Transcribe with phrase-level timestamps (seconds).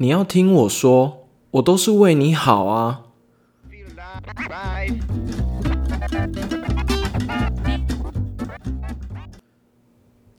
[0.00, 3.04] 你要听我说，我都是为你好啊。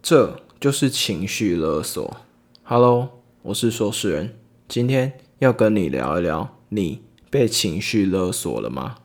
[0.01, 2.17] 这就是情绪勒索。
[2.63, 8.95] Hello，我是说事人，今天要跟你聊一聊，你被情绪勒索了吗？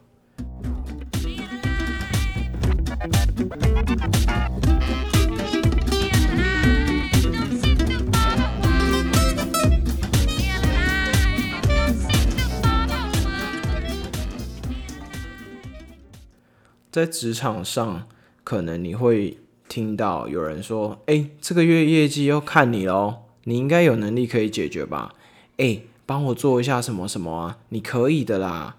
[16.95, 18.07] 在职场上，
[18.45, 25.13] 可能你会听到有人说：“哎，这个月业绩要看你喽，你应该有能力可以解决吧？
[25.57, 27.59] 哎，帮我做一下什么什么啊？
[27.71, 28.77] 你可以的啦，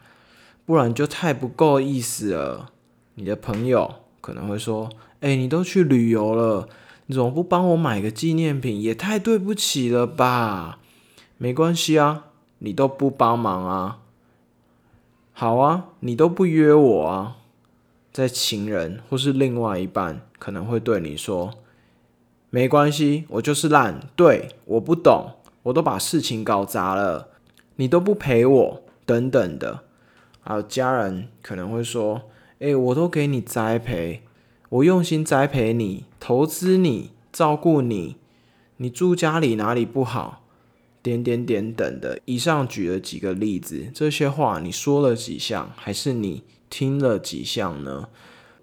[0.65, 2.71] 不然就太不够意思了。”
[3.15, 6.69] 你的朋友可能会说：“哎，你都去旅游了，
[7.07, 8.81] 你怎么不帮我买个纪念品？
[8.81, 10.79] 也太对不起了吧？”
[11.37, 12.27] 没关系啊，
[12.59, 13.99] 你都不帮忙啊。
[15.33, 17.35] 好啊，你都不约我啊。
[18.15, 21.53] 在情人或是另外一半可能会对你说
[22.49, 25.31] ：“没关系，我就是烂，对，我不懂，
[25.63, 27.27] 我都把事情搞砸了，
[27.75, 29.81] 你都不陪我，等等的。”
[30.39, 32.21] 还有家人可能会说
[32.59, 34.21] ：“哎，我都给你栽培，
[34.69, 38.15] 我用心栽培你，投资你，照顾你，
[38.77, 40.44] 你住家里哪里不好？
[41.05, 46.41] 点点点等的。”以上举了几个例子，这些话你说了几项，还是你？
[46.67, 48.09] 听了几项呢？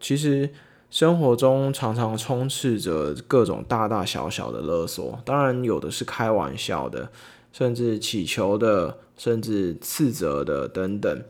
[0.00, 0.50] 其实
[0.90, 7.10] 生活中常常充斥着各种大大小小的勒索，当然有的是开玩笑的，
[7.52, 11.22] 甚至乞求的，甚至斥责的等等。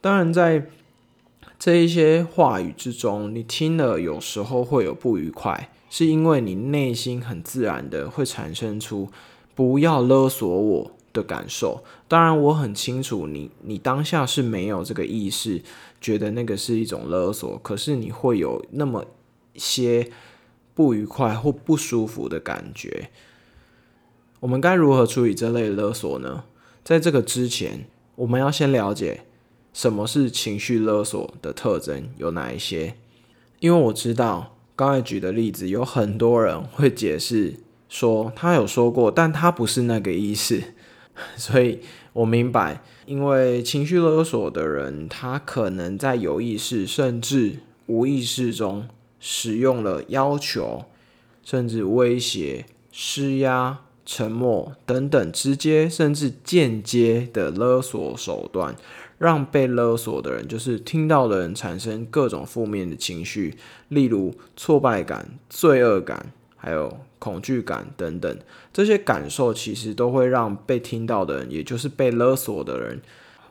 [0.00, 0.66] 当然，在
[1.58, 9.08] 这一些话语之中，你听了有时候会有不愉快，是因为你内心很自然的会产生出
[9.54, 10.92] “不要勒索我”。
[11.12, 15.60] 的感受，当然我很清楚，你你当下是没有这个意识，
[16.00, 19.04] 觉得那个是一种勒索，可是你会有那么
[19.54, 20.10] 些
[20.74, 23.10] 不愉快或不舒服的感觉。
[24.40, 26.44] 我们该如何处理这类勒索呢？
[26.82, 29.26] 在这个之前，我们要先了解
[29.74, 32.94] 什么是情绪勒索的特征有哪一些，
[33.60, 37.56] 因为我知道刚才举的例子，有很多人会解释
[37.92, 40.62] 说他有说过，但他不是那个意思。
[41.36, 41.80] 所以
[42.14, 48.88] 我明白，因为情绪勒索的人，他可能在有意识甚至无意识中
[49.20, 50.86] 使用了要求、
[51.44, 58.74] 甚至威胁、施压、沉默等等直接甚至间接的勒索手段，
[59.18, 63.54] 让被勒索的人，就是听到的人，产生各种负面的情绪，
[63.88, 66.32] 例如挫败感、罪恶感。
[66.64, 68.38] 还有恐惧感等等，
[68.72, 73.02] 这些感受其实都会让被听到的人，也就是被勒索的人，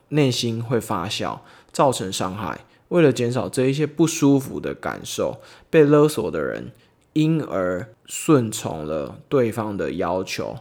[0.08, 1.40] 内心会发酵，
[1.70, 2.64] 造成伤害。
[2.88, 6.72] 为了减少这一些不舒服的感受，被勒索的人
[7.12, 10.56] 因而顺从了对方的要求。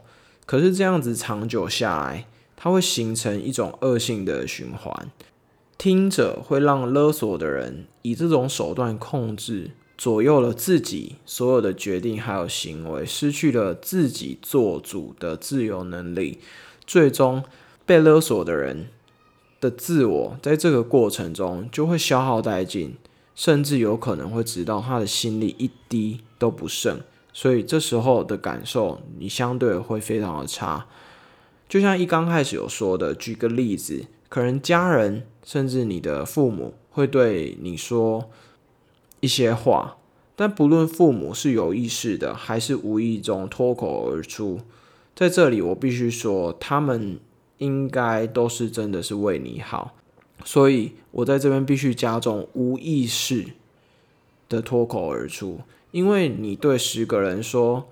[0.45, 5.09] 可是这样子长久下来，它会形成一种恶性的循环。
[5.78, 9.72] 听者会让勒索的人以这种手段控制。
[10.01, 16.39] 左右了自己所有的决定还有行为，失去了自己做主的自由能力，
[16.88, 17.44] 最终
[17.85, 18.88] 被勒索的人
[19.59, 22.95] 的自我在这个过程中就会消耗殆尽，
[23.35, 27.00] 甚至有可能会直到他的心力一滴都不剩。
[27.31, 30.88] 所以这时候的感受，你相对会非常的差。
[31.69, 38.31] 就像一刚开始有说的，举个例子，可能家人甚至你的父母会对你说。
[39.21, 39.97] 一些话，
[40.35, 44.59] 但不论父母是有意识的还是无意中脱口而出，
[45.15, 47.19] 在这里我必须说，他们
[47.59, 49.95] 应该都是真的是为你好，
[50.43, 53.45] 所以我在这边必须加重无意识
[54.50, 57.88] 的脱口而出，因为你对十个人说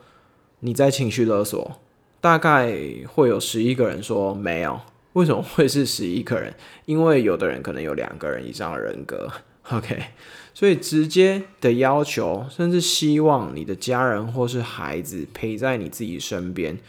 [0.61, 1.79] 你在情绪勒索，
[2.19, 2.73] 大概
[3.07, 4.81] 会有十一个人说没有，
[5.13, 6.55] 为什么会是十一个人？
[6.85, 9.29] 因为有的人可能有两个人以上的人格。
[9.71, 10.01] OK，
[10.53, 16.79] 所以直接的要求，甚至希望你的家人或是孩子陪在你自己身边，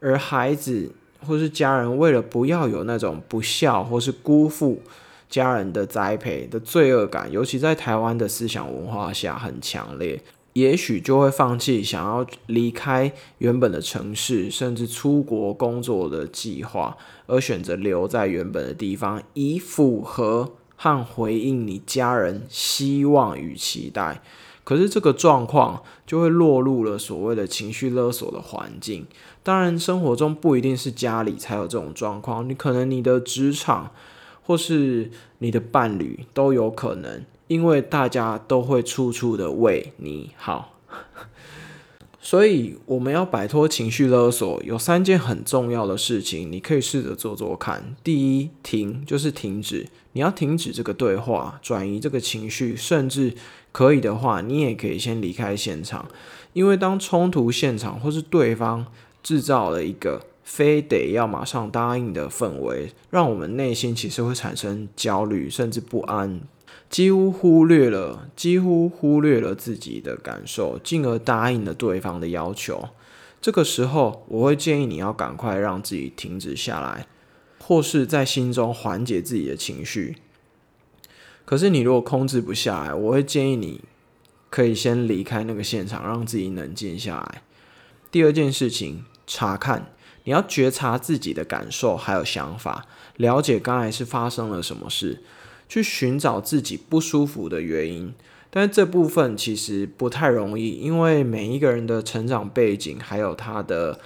[0.00, 0.92] 而孩子
[1.24, 4.82] 或是家人为了不要有那种不孝或是辜负
[5.28, 10.20] 家人的栽培的罪恶感，尤其在台湾的思想文化下很强烈，
[10.54, 16.96] 也许就会放弃想要离开原本的城市，甚至出国工作的计划，
[17.26, 20.54] 而选择留在原本的地方，以符合。
[20.76, 24.22] 和回应你家人希望与期待，
[24.62, 29.06] 可是这个状况就会落入了所谓的情绪勒索的环境。
[29.42, 33.90] 当然，生活中不一定是家里才有这种状况，你可能你的职场
[34.42, 40.74] 或是你的伴侣都有可能，因为大家都会处处的为你好。
[42.28, 47.94] 所以，我们要摆脱情绪勒索，有三件很重要的事情，你可以试着做做看。
[48.02, 53.34] 第一，停，就是停止，你要停止这个对话，转移这个情绪，甚至
[53.70, 56.08] 可以的话，你也可以先离开现场，
[56.52, 58.84] 因为当冲突现场或是对方
[59.22, 66.40] 制造了一个非得要马上答应的氛围，让我们内心其实会产生焦虑，甚至不安。
[66.88, 72.88] 几乎忽略了，几乎忽略了自己的感受，进而答应了对方的要求。
[73.40, 77.06] 这个时候，我会建议你要赶快让自己停止下来，
[77.58, 80.16] 或是在心中缓解自己的情绪。
[81.44, 83.82] 可是，你如果控制不下来，我会建议你
[84.50, 87.42] 可以先离开那个现场，让自己冷静下来。
[88.10, 89.92] 第二件事情，查看，
[90.24, 92.86] 你要觉察自己的感受还有想法，
[93.16, 95.22] 了解刚才是发生了什么事。
[95.68, 98.14] 去寻找自己不舒服的原因，
[98.50, 103.98] 但是这部分其实不太容易，因为每一个人的成长背景还有他的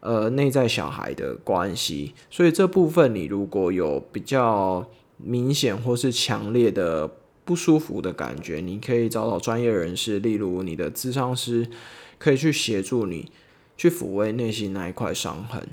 [0.00, 7.10] 呃内在小孩的关系，所以这部分你如果有比较明显或是强烈的
[7.44, 11.66] 不舒服的感觉，你可以找找专业人士，例如你的咨商师，
[12.18, 13.32] 可以去协助你
[13.76, 15.66] 去抚慰内心那一块伤痕，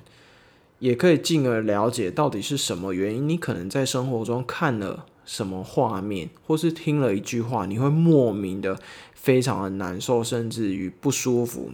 [0.80, 5.06] 也可以进而了解到底是什么原因，你可能在生活中看了。
[5.26, 8.80] 什么画面，或是听了一句话，你会莫名的
[9.14, 11.72] 非常的难受，甚至于不舒服，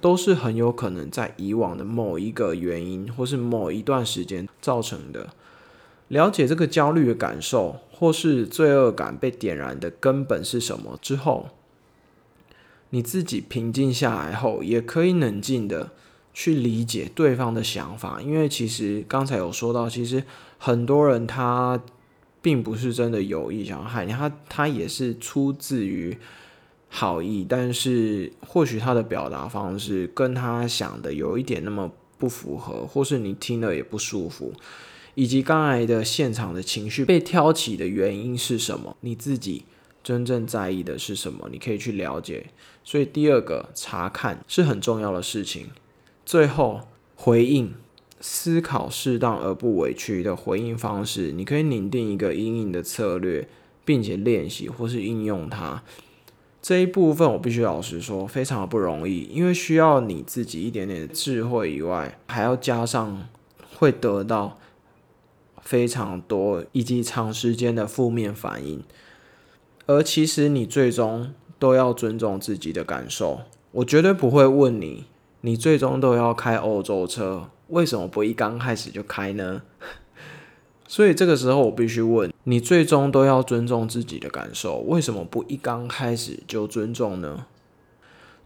[0.00, 5.28] 都是很有可能在以往的某一个原因，或是某一段时间造成的。
[6.08, 11.50] 了解这个焦虑的感受，或是罪恶感被点燃的根本是什么之后，
[12.90, 15.92] 你自己平静下来后，也可以冷静的
[16.34, 20.24] 去理解对方的想法，因为其实刚才有说到，其实
[20.58, 21.80] 很多人他。
[22.40, 26.16] 并不是真的有意想要害你，他他也是出自于
[26.88, 34.52] 好意，但是或许他的表达方式跟他想的有一点那么不符合，或是你听了也不舒服，
[35.14, 38.96] 以及刚才的现场的情绪被挑起的原因是什么？
[39.00, 39.64] 你自己
[40.02, 41.48] 真正在意的是什么？
[41.52, 42.46] 你可以去了解。
[42.84, 45.68] 所以第二个查看是很重要的事情。
[46.24, 46.82] 最后
[47.16, 47.74] 回应。
[48.20, 53.48] 思考适当而不委屈的回应方式，你可以拟定一个阴影的策略，
[53.84, 55.82] 并且练习或是应用它。
[56.60, 63.28] 这一部分我必须老实说，非常的不容易，因为需要你自己一点点智慧以外，还要加上
[63.76, 64.58] 会得到
[65.62, 68.82] 非常多以及长时间的负面反应。
[69.86, 75.04] 而其实你最终都要尊重自己的感受，我绝对不会问你，
[75.42, 77.48] 你最终都要开欧洲车。
[77.68, 79.62] 为什么不一刚开始就开呢？
[80.88, 87.46] 所以这个时候我必须问你：最终都要尊重自己的感受，为什么不一刚开始就尊重呢？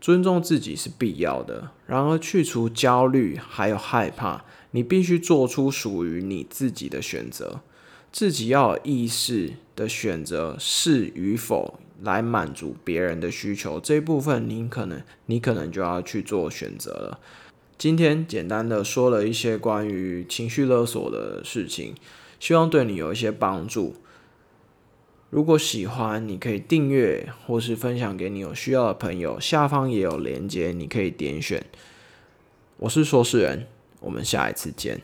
[0.01, 7.61] 尊重自己是必要的，然而去除焦虑还有害怕，你必须做出属于你自己的选择。
[8.11, 17.21] 自己要有意识的选择是与否来满足别人的需求，这一部分你可能你可能就要去做选择了。
[17.83, 21.97] 今天简单的说了一些关于情绪勒索的事情，
[22.39, 23.97] 希望对你有一些帮助。
[25.31, 31.67] 如果喜欢，你可以订阅或是分享给你有需要的朋友，下方也有链接，你可以点选。
[32.77, 33.67] 我是说事人，
[33.99, 35.01] 我们下一次见。